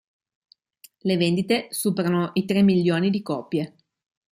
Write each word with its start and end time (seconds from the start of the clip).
Le 1.09 1.15
vendite 1.15 1.67
superano 1.69 2.31
i 2.33 2.45
tre 2.45 2.63
milioni 2.63 3.11
di 3.11 3.21
copie. 3.21 3.75